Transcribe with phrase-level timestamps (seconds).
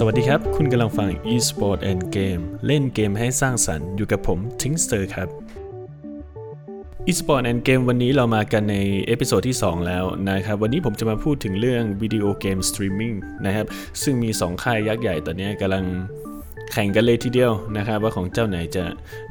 [0.00, 5.28] สวัสดีครับ คุณกำลังฟัง eSport and Game เล่นเกมให้สร้างสรรค์อยู่กับผม Tinkster ครับ
[7.08, 8.76] eSport and Game วันนี้เรามากันใน
[9.06, 13.14] episode ที่ 2 แล้วนะครับ วันนี้ผมจะมาพูดถึงเรื่องวิดีโอเกมสตรีมมิ่ง
[13.46, 13.66] นะครับ
[14.02, 15.84] ซึ่งมี 2 ค่ายยักษ์ใหญ่ตอนนี้กำลัง
[16.72, 18.84] แข่งกันเลยทีเดียวนะครับว่าของเจ้าไหนจะ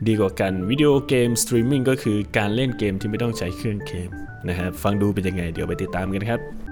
[0.07, 4.09] ดีกว่ากันวิดีโอเกมสตรีมมิ่งก็คือการเล่นเกมที่ไม่ต้องใช้เครื่องเกม
[4.47, 6.64] นะครับฟังดูเป็นยังไงเดี๋ยวไปติดตามกันครับ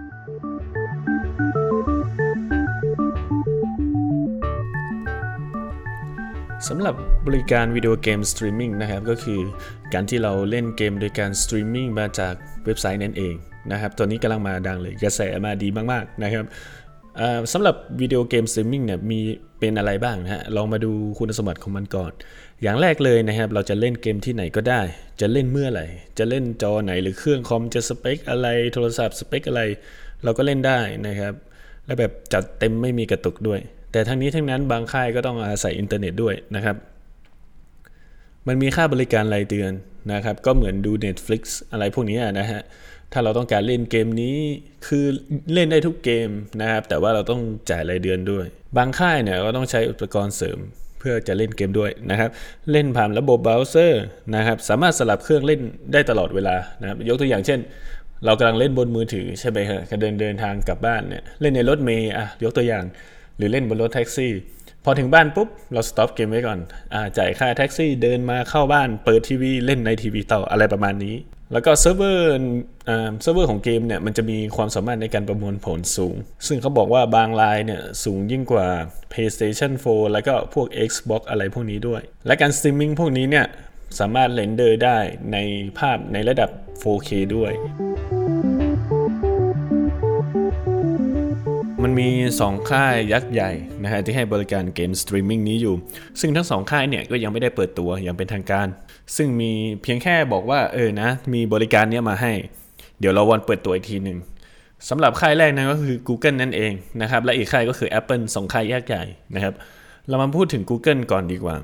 [6.69, 6.95] สำหรับ
[7.27, 9.39] บริการวิดีโอเกมสตรีมมิ่งนะครับก็คือ
[9.93, 12.33] การที่เราเล่นเกมโดยการสตรีมมิ่งมาจาก
[12.65, 13.35] เว็บไซต์นั่นเอง
[13.71, 16.45] นะครับตัวนี้กำลังมาดังเลยกระแสมาดีมากๆนะครับ
[17.53, 19.19] สำหรับวิดีโอเกมสตรีมมิ่งเนี่ยมี
[19.59, 22.11] เป็นอะไรบ้างนะฮะลองมาดูคุณสมบัติของมันก่อน
[22.61, 24.81] อย่างแรกเลยนะครับเราจะเล่นเกมที่ไหนก็ได้
[25.21, 25.85] จะเล่นเมื่อไหร่
[26.17, 29.61] จะเล่นจอไหนหรือเครื่องคอมจะสเปคอะไรโทรศัพท์สเปคอะไร
[30.23, 31.33] เราก็เล่นได้นะครับ
[31.85, 33.59] และแบบจัดเต็มไม่มีกระตุกด้วย
[33.93, 36.75] แต่ทั้งนี้ทั้งนั้นบางค่ายก็ต้องอาศัยอินเทอร์เน็ตด้วยนะครับ
[38.47, 39.71] มันมีค่าบริการรายเดือน
[40.13, 41.41] นะครับ ก็เหมือนดู Netflix
[41.71, 42.61] อะไรพวกนี้นะฮะ
[43.13, 44.35] ถ้าเราต้องการเล่นเกมนี้
[44.87, 45.05] คือ
[45.53, 46.29] เล่นได้ทุกเกม
[46.61, 48.45] นะครับ แต่ว่าเราต้องจ่ายรายเดือนด้วย
[48.77, 50.59] บางค่ายเนี่ยก็ต้องใช้อุปกรณ์เสริม
[50.99, 52.29] เพื่อจะเล่นเกมด้วยนะครับ
[52.71, 54.03] เล่นผ่านระบบเบราว์เซอร์
[54.35, 55.61] นะครับ สามารถสลับเครื่องเล่น
[55.93, 57.59] ได้ตลอดเวลานะครับ ยกตัวอย่างเช่น
[58.25, 62.83] เรากำลังเล่นบนมือถือใช่ไหมฮะเดินเดินทางกลับบ้านเนี่ยเล่นในรถเมล์อะยกตัวอย่าง
[63.37, 64.31] หรือเล่นบนรถแท็กซี่
[64.85, 66.59] พอถึงบ้านปุ๊บ เรา stop เกมไว้ก่อน
[66.93, 71.15] อ่าจ่ายค่าแท็กซี่เดินมาเข้าบ้านเปิดทีวีเล่นในทีวีต่ออะไรประมาณนี้
[71.51, 72.29] แล้วก็เซิร์ฟเวอร์
[72.89, 76.15] อ่าเซิร์ฟเวอร์ของเกมเนี่ยมันจะมีความสามารถในการประมวลผลสูง
[76.47, 78.67] ซึ่งเขาบอกว่าบางรายเนี่ยสูงยิ่งกว่า
[79.11, 83.45] PlayStation 4 แล้วก็พวก Xbox อะไรพวกนี้ด้วย และการสตรีมมิ่งพวกนี้เนี่ย
[83.99, 84.97] สามารถ render ได้
[85.33, 85.37] ใน
[85.77, 86.49] ภาพในระดับ
[86.81, 87.51] 4K ด้วย
[91.83, 92.09] มันมี
[92.41, 93.51] 2 ค่ายยักษ์ใหญ่
[93.83, 95.75] นะฮะที่ให้บริการเกมสตรีมมิ่งนี้อยู่
[96.19, 98.67] ซึ่งทั้งสองค่ายเนี่ยก็ยังไม่ได้เปิดตัวอย่างเป็นทางการ
[99.15, 99.51] ซึ่งมี
[99.83, 102.33] เพียงแค่บอกว่าเออนะมีบริการเนี้ยมาให้
[102.99, 104.17] เดี๋ยวเราวันเปิดตัวอีกทีหนึ่ง
[104.89, 109.03] สำหรับค่ายแรกนั้นก็คือ Google นั่นเองนะครับและอีกค่ายก็คือ Apple สองค่ายยักษ์ใหญ่
[109.35, 109.53] นะครับ
[110.09, 111.55] เรามาพูดถึง Google ก่อนดีกว่า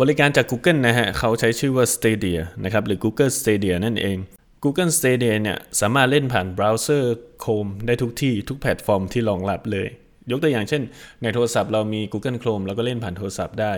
[0.00, 4.18] บริการจาก Google นะฮะเขาใช้ชื่อว่า Stadia นะครับหรือ Google Stadia นั่นเอง
[4.64, 9.88] Google Stadia เนี่ยสามารถเล่นผ่านเบราว์เซอร์ Chrome ได้ทุกที่ทุกแพลตฟอร์มที่รองรับเลย
[10.30, 10.82] ยกตัวอย่างเช่น
[11.22, 13.72] ในโทรศัพท์เรามี Google Chrome เราก็เล่นผ่านโทรศัพท์ได้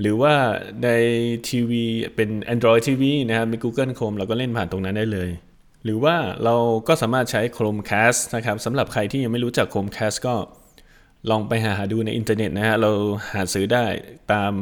[0.00, 0.34] หรือว่า
[0.84, 0.88] ใน
[1.48, 5.30] ทีวีเป็น Android TV นะครับมี Google Chrome เราก็เล่นผ่านตรงนั้นได้เลย
[5.84, 6.56] หรือว่าเรา
[6.88, 10.34] ก็สามารถใช้ Chromecast นะครับสำหรับใครที่ยังไม่รู้จัก Chromecast ก็
[11.30, 12.90] ลองไปหาดูในอินเทอร์เน็ตนะฮะเรา
[13.34, 13.84] หาซื้อได้
[14.32, 14.52] ตาม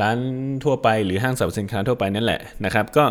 [0.00, 0.18] ร้าน
[0.64, 3.04] ทั่วไปหรือห้างสรรพสินค้าทั่วไปนั่นแหละนะครับ ก็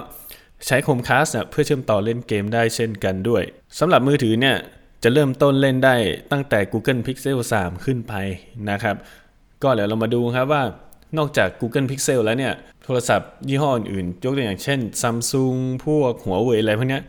[0.66, 3.44] ใช้ Chromecast เพื่อเชื่อมต่อเล่นเกมได้เช่นกันด้วย
[3.80, 4.58] สำหรับมือถือเนี่ย
[5.04, 5.96] จะเริ่มต้นเล่นได้
[6.32, 8.14] ตั้งแต่ Google Pixel 3 ขึ้นไป
[8.70, 8.96] นะครับ
[9.64, 10.64] ก็เดี๋ยวเรามาดูครับว่า
[11.18, 12.54] นอกจาก Google Pixel แล้วเนี่ย
[12.84, 17.02] โทรศัพท์ยี่ห้ออื่นๆยกตัวอย่างเช่น Samsung พวกหัวเว่ยอะไรพวกนี้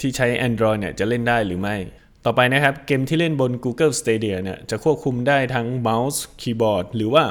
[0.00, 1.76] ที่ใช้ Android เนี่ยจะเล่นได้หรือไม่
[2.26, 7.24] ต่อไปนะครับ เกมที่เล่นบน Google Stadia เนี่ยจะควบคุมได้ทั้งเมาส์คีย์บอร์ดหรือว่า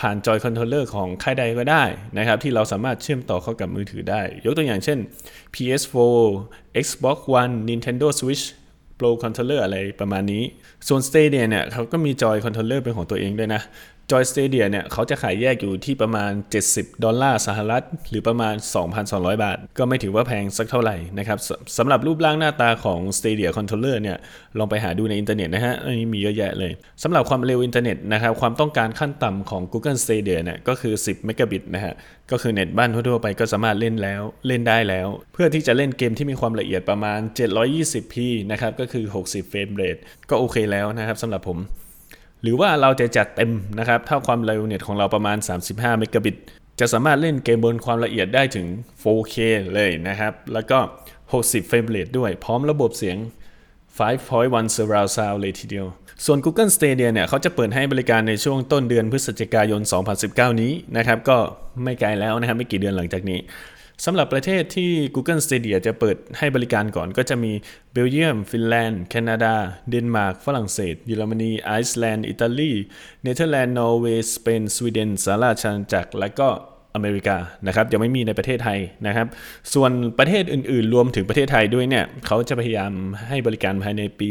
[0.00, 1.84] ผ่านจอย controller ของค่ายใดก็ได้
[2.18, 4.98] นะครับที่เราสามารถเชื่อมต่อเข้ากับมือถือได้ ยกตัวอย่างเช่น
[5.54, 6.24] PS4
[6.84, 8.44] Xbox One Nintendo Switch
[8.98, 10.42] Pro Controller อะไรประมาณนี้
[10.88, 13.62] ส่วน Stadia เนี่ยเขาก็มีจอย controller เป็นของตัวเองด้วยนะ
[14.10, 16.32] จอย Stadia เนี่ยเขาจะขายแยกอยู่ที่ประมาณ
[16.66, 18.54] 70 ดอลลาร์สหรัฐ หรือประมาณ
[18.98, 21.38] 2,200 บาท ก็ไม่ถือว่าแพงสักเท่าไหร่นะครับ
[21.78, 24.16] สำหรับรูปร่างหน้าตาของ Stadia Controller เนี่ย
[24.58, 26.72] ลองไปหาดูในอินเทอร์เน็ตนะฮะอันนี้มีเยอะแยะเลย
[27.02, 31.94] สำหรับความเร็วอินเทอร์เน็ตนะครับความต้องการขั้นต่ำของ Google Stadia เนี่ยก็คือ 10 เมกะบิตนะฮะ
[32.30, 38.14] ก็คือเน็ตบ้านทั่วๆไปก็สามารถเล่นแล้วเล่นได้แล้ว เพื่อที่จะเล่นเกมที่มีความละเอียดประมาณ 720p
[38.52, 39.96] นะครับก็คือ 60 frame rate
[40.30, 41.60] ก็โอเคแล้วนะครับสำหรับผม
[42.42, 45.36] หรือว่าเราจะจัดเต็มนะครับ ถ้าความเร็วเน็ตของเราประมาณ
[45.68, 46.36] 35 เมกะบิต
[46.80, 48.66] จะสามารถเล่นเกมบนความละเอียดได้ถึง
[49.02, 49.36] 4K
[49.74, 50.78] เลยนะครับ แล้วก็
[51.22, 53.16] 60 frame rate ด้วย พร้อมระบบเสียง
[53.98, 55.86] 5.1 surround sound เลยทีเดียว
[56.24, 59.80] ส่วน Google Stadia เนี่ยเขาจะเปิดให้บริการในช่วงต้นเดือนพฤศจิกายน
[60.20, 61.38] 2019 นี้นะครับก็
[61.82, 63.38] ไม่ไกลแล้วนะครับไม่กี่เดือนหลังจากนี้
[64.04, 67.52] สำหรับประเทศที่ Google Stadia จะเปิดให้บริการก่อนก็จะมี
[67.92, 69.54] เบลเยียม ฟินแลนด์ แคนาดา
[69.90, 72.72] เดนมาร์ก ฝรั่งเศส เยอรมนี ไอซ์แลนด์ อิตาลี
[73.22, 76.48] เนเธอร์แลนด์ นอร์เวย์ สเปน สวีเดนสหราชอาณาจักร และก็
[76.96, 79.26] อเมริกานะครับยังไม่มีในประเทศไทยนะครับ
[79.74, 82.92] ส่วนประเทศอื่นๆ รวมถึงประเทศไทยด้วยเนี่ยเขาจะพยายาม
[83.28, 84.28] ให้บริการภายในปี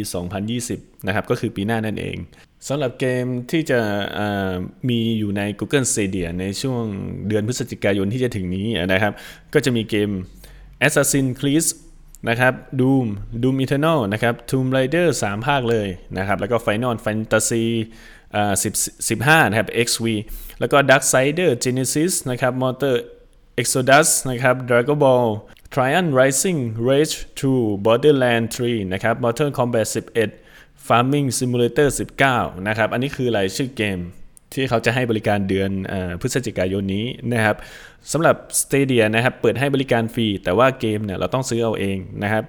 [0.52, 2.18] 2020 นะครับ ก็คือปีหน้านั่นเอง
[2.68, 3.80] สำหรับเกมที่จะ
[4.90, 6.84] มีอยู่ใน Google Stadia ในช่วง
[7.28, 9.14] เดือนพฤศจิกายนที่จะถึงนี้นะครับ
[9.54, 10.10] ก็จะมีเกม
[10.88, 11.66] Assassin's Creed
[12.30, 13.08] นะครับ Doom
[13.42, 15.88] Doom Eternal นะครับ Tomb Raider 3 ภาคเลย
[16.18, 17.66] นะครับ แล้วก็ Final Fantasy
[18.36, 20.06] อ่า10 15 นะครับ XV
[20.60, 22.96] แล้วก็ Darksider Genesis นะครับ Mortal
[23.62, 25.28] Exodus นะครับ Dragon Ball
[25.74, 29.88] Triumph Rising Rage 2 Borderland 3 นะครับ Mortal Kombat
[30.36, 31.88] 11 Farming Simulator
[32.28, 34.00] 19 นะครับ อันนี้คือรายชื่อเกม
[34.56, 37.56] ที่เขาจะให้บริการเดือนอพฤศจิกายนนี้นะครับ
[38.12, 42.44] สำหรับ Stadia นะครับเปิดให้บริการฟรี แต่ว่าเกมเนี่ยเราต้องซื้อเอาเองนะครับ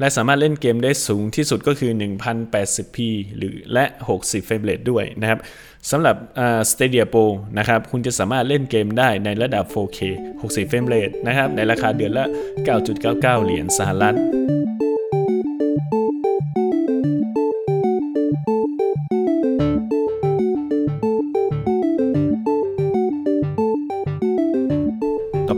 [0.00, 2.96] และสามารถเล่นเกมได้สูงที่สุดก็คือ 1080p
[3.36, 3.84] หรือและ
[4.18, 5.38] 60 frame rate ด้วยนะครับ
[5.90, 6.16] สำหรับ
[6.70, 7.24] Stadia Pro
[7.58, 9.98] นะครับคุณจะสามารถเล่นเกมได้ในระดับ 4K
[10.40, 12.24] 60 frame rate นะครับในราคาเดือนละ
[12.84, 14.16] 9.99 เหรียญสหรัฐ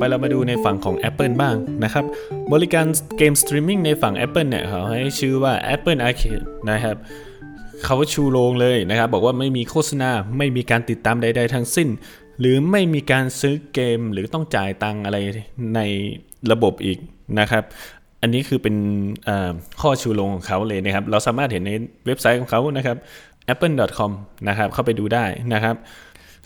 [0.01, 2.05] ไปเรามาดูในฝั่งของ Apple บ้างนะครับ
[2.53, 2.87] บริการ
[3.19, 6.97] เกมสตรีมมิ่งในฝั่ง Apple เนี่ยเขาให้ชื่อว่า Apple Arcade นะครับ
[7.85, 11.89] เขาชูโรงเลยนะครับ บอกว่าไม่มีโฆษณาไม่มีการติดตามใด ๆ ทั้งสิ้น
[12.41, 15.17] หรือไม่มีการซื้อเกมหรือต้องจ่ายตังอะไร
[15.75, 15.81] ใน
[16.53, 16.99] ระบบอีก
[17.41, 17.65] นะครับ
[18.23, 18.77] อันนี้คือเป็น
[19.81, 21.73] ข้อชูโรงของเขาเลยนะครับ เราสามารถเห็นใน
[22.07, 22.97] เว็บไซต์ของเขานะครับ
[23.53, 24.11] apple.com
[24.49, 25.25] นะครับเข้าไปดูได้
[25.55, 25.77] นะครับ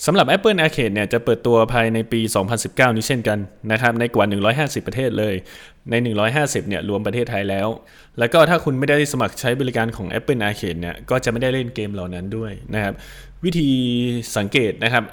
[0.05, 2.21] สำหรับ Apple Arcade เนี่ยจะเปิดตัวภายในปี
[2.59, 3.39] 2019 นี้เช่นกัน
[3.73, 4.27] นะครับในกว่า
[4.57, 5.35] 150 ประเทศเลย
[5.91, 5.95] ใน
[6.33, 7.69] 150 เนี่ยรวมประเทศไทยแล้ว
[8.19, 12.95] แล้วก็ถ้าคุณไม่ได้สมัครใช้บริการของ Apple Arcade เนี่ยก็จะไม่ได้เล่นเกมเหล่านั้นด้วยนะครับ
[13.45, 13.69] วิธี
[14.37, 15.05] สังเกตนะครับ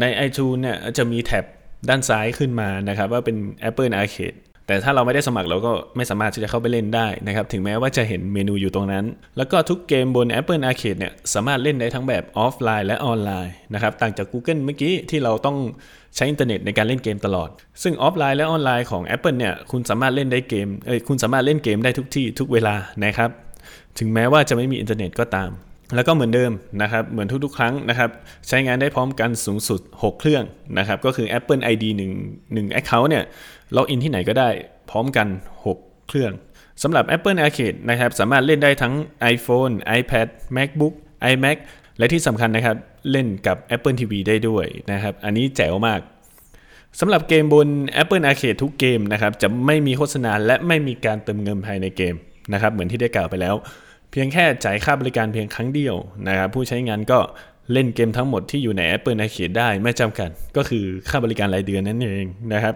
[0.00, 1.44] ใน iTunes เนี่ยจะมีแท็บ
[1.88, 3.36] ด้านซ้ายขึ้นมานะครับว่าเป็น
[3.68, 4.38] Apple Arcade
[4.70, 9.04] แต่ถ้าเราไม่ได้สมัครเราก็ไม่สามารถที่จะเข้าไปเล่นได้นะครับ ถึงแม้ว่าจะเห็นเมนูอยู่ตรงนั้น
[9.36, 15.56] แล้วก็ทุกเกมบน Apple Arcade เนี่ยสามารถเล่นได้ทั้งแบบออฟไลน์และออนไลน์นะครับ ต่างจาก Google เมื่อกี้ที่เราต้อง
[16.16, 17.48] ใช้อินเทอร์เน็ตในการเล่นเกมตลอด
[17.82, 22.74] ซึ่งออฟไลน์และออนไลน์ของ Apple เนี่ยคุณสามารถเล่นได้เกมเอ้ยคุณสามารถเล่นเกมได้ทุกที่ทุกเวลา
[23.04, 23.30] นะครับ
[23.98, 25.50] ถึงแม้ว่าจะไม่มีอินเทอร์เน็ตก็ตาม
[25.94, 26.52] แล้วก็เหมือนเดิม
[26.82, 28.10] นะครับ เหมือนทุกๆ ครั้งนะครับ
[28.48, 30.44] ใช้งานได้พร้อมกันสูงสุด 6 เครื่อง
[30.78, 31.84] นะครับ ก็คือ Apple ID
[32.22, 33.24] 1 1 Account เนี่ย
[33.76, 34.48] ล็อกอินที่ไหนก็ได้
[34.90, 35.26] พร้อมกัน
[35.68, 36.32] 6 เครื่อง
[36.82, 38.94] สำหรับ Apple Arcade นะครับ สามารถเล่นได้ทั้ง
[39.34, 40.94] iPhone, iPad, MacBook,
[41.32, 41.56] iMac
[41.98, 42.76] และที่สำคัญนะครับ
[43.10, 46.00] เล่นกับ Apple TV ได้ด้วยนะครับ อันนี้แจ๋วมาก
[47.00, 47.68] สำหรับเกมบน
[48.02, 52.14] Apple Arcade ทุกเกมนะครับ จะไม่มีโฆษณาและไม่มีการเติมเงินภายในเกม
[52.52, 53.54] นะครับ เหมือนที่ได้กล่าวไปแล้ว
[54.10, 55.96] เพียงแค่จ่ายค่าบริการเพียงครั้งเดียว
[56.28, 57.18] นะครับผู้ใช้งานก็
[57.72, 62.74] เล่นเกมทั้งหมดที่อยู่ใน Apple Arcade ได้ไม่จำกัดก็คือค่าบริการรายเดือนนั่นเองนะครับ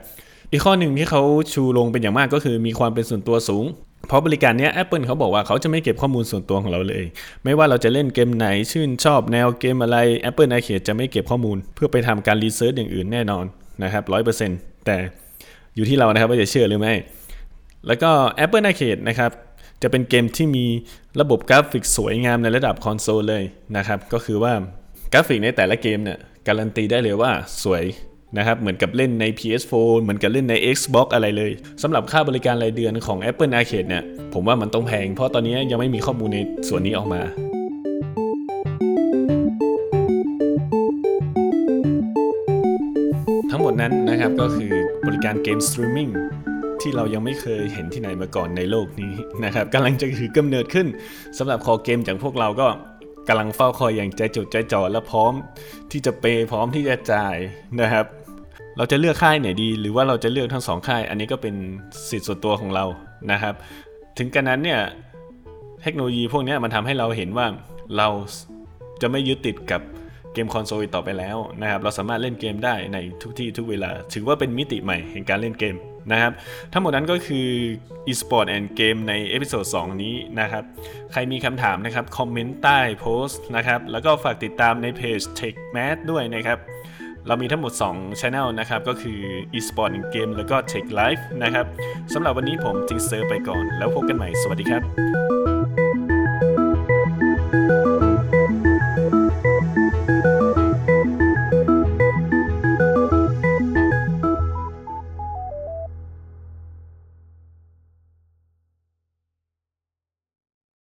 [0.50, 1.22] อีกข้อหนึ่งที่เขา
[1.52, 3.64] ชูโรงเป็นอย่างมากก็คือมีความเป็นส่วนตัวสูง
[4.08, 7.04] เพราะบริการนี้ Apple เขาบอกว่าเขาจะไม่เก็บข้อมูลส่วนตัวของเราเลย
[7.44, 9.96] ไม่ว่าเราจะเล่นเกมไหนชื่นชอบแนวเกมอะไร
[10.28, 13.44] Apple Arcade จะไม่เก็บข้อมูล เพื่อไปทำการ research อย่างอื่นแน่นอน
[13.82, 14.96] นะครับร้อยเปอร์เซ็นต์แต่
[15.76, 16.94] อยู่ที่เรานะครับว่าจะเชื่อหรือไม่
[17.86, 18.10] แล้วก็
[18.44, 19.31] Apple Arcade นะครับ
[19.82, 20.67] จะเป็นเกมที่มี
[21.21, 23.44] ระบบกราฟิกสวยงามในระดับคอนโซลเลย
[23.76, 24.53] นะครับ ก็คือว่า
[25.12, 27.31] กราฟิกในแต่ละเกมเนี่ยการันตีได้เลยว่า
[27.62, 27.85] สวย
[28.38, 31.50] นะครับเหมือนกับเล่นใน PS4 เหมือนกับเล่นใน Xbox อะไรเลย
[31.82, 34.05] สำหรับค่าบริการรายเดือนของ Apple Arcade เนี่ย
[34.35, 36.38] ผมว่ามันต้องแพง เพราะตอนนี้ยังไม่มีข้อมูลใน
[36.69, 37.23] ส่วนนี้ออกมา
[43.50, 44.73] ทั้งหมดนั้นนะครับก็คือ
[45.06, 46.09] บริการเกมสตรีมมิ่ง
[46.84, 49.12] ที่เรายังไม่เคยเห็นที่ไหนมาก่อนในโลกนี้
[49.44, 50.86] นะครับกำลังจะถือกำเนิดขึ้น
[51.38, 52.69] สำหรับคอเกมอย่างพวกเราก็
[53.29, 55.32] กำลังเฝ้าคอยอย่างใจจดใจจ่อและพร้อม
[55.91, 57.36] ที่จะเปย์พร้อมที่จะจ่าย
[57.81, 58.06] นะครับ
[58.76, 61.55] เราจะเลือกค่ายไหนดี หรือว่าเราจะเลือกทั้งสองค่าย อันนี้ก็เป็น
[62.10, 62.84] สิทธิ์ส่วนตัวของเรา
[63.32, 63.55] นะครับ
[64.19, 64.81] ถึงกันนั้นเนี่ย
[65.82, 67.46] เทคโนโลยีพวกนี้มันทำให้เราเห็นว่า
[67.96, 68.08] เรา
[69.03, 69.81] จะไม่ยึดติดกับ
[70.32, 75.76] เกมคอนโซลต่อไปแล้วนะครับ เราสามารถเล่นเกมได้ในทุกที่ทุกเวลา ถือว่าเป็นมิติใหม่แห่งการเล่นเกม
[76.13, 76.32] นะครับ
[76.73, 77.49] ทั้งหมดนั้นก็คือ
[78.08, 80.65] eSport and Game ใน episode 2นี้นะครับ
[81.13, 86.58] ใครมีคำถามนะครับ คอมเมนต์ใต้โพสต์นะครับ แล้วก็ฝากติดตามในเพจ TechMath ด้วยนะครับ
[87.27, 89.20] เรามีทั้งหมด 2 Channel นะครับ ก็คือ
[89.55, 91.67] eSport and Game แล้วก็ Tech Life นะครับ
[92.13, 95.54] สำหรับวันนี้ผมจิงเซอร์ไปก่อน แล้วพบกันใหม่ สวัสดีครับ